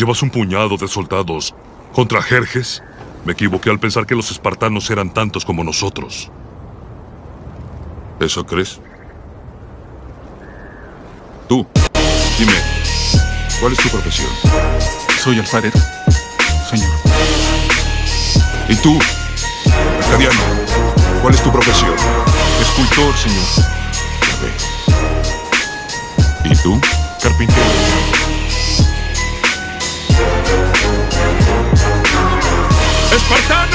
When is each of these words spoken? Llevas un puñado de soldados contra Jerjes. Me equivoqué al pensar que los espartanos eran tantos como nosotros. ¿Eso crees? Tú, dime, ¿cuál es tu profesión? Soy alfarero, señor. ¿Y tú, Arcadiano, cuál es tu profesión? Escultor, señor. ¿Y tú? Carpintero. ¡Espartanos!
Llevas 0.00 0.22
un 0.22 0.30
puñado 0.30 0.78
de 0.78 0.88
soldados 0.88 1.54
contra 1.92 2.22
Jerjes. 2.22 2.82
Me 3.26 3.34
equivoqué 3.34 3.68
al 3.68 3.78
pensar 3.78 4.06
que 4.06 4.14
los 4.14 4.30
espartanos 4.30 4.88
eran 4.88 5.12
tantos 5.12 5.44
como 5.44 5.62
nosotros. 5.62 6.30
¿Eso 8.18 8.46
crees? 8.46 8.80
Tú, 11.50 11.66
dime, 12.38 12.54
¿cuál 13.60 13.74
es 13.74 13.78
tu 13.78 13.90
profesión? 13.90 14.30
Soy 15.22 15.38
alfarero, 15.38 15.78
señor. 16.70 16.88
¿Y 18.70 18.76
tú, 18.76 18.98
Arcadiano, 19.98 20.40
cuál 21.20 21.34
es 21.34 21.42
tu 21.42 21.52
profesión? 21.52 21.92
Escultor, 22.58 23.14
señor. 23.18 23.44
¿Y 26.46 26.56
tú? 26.62 26.80
Carpintero. 27.22 28.19
¡Espartanos! 33.12 33.69